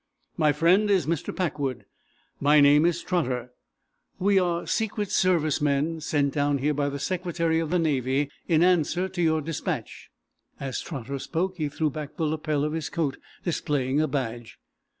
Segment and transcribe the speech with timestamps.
[0.35, 1.35] My friend is Mr.
[1.35, 1.85] Packwood;
[2.39, 3.51] my name is Trotter.
[4.17, 8.63] We are Secret Service men sent down here by the Secretary of the Navy, in
[8.63, 10.09] answer to your dispatch."
[10.59, 14.57] As Trotter spoke he threw back the lapel of his coat, displaying a badge.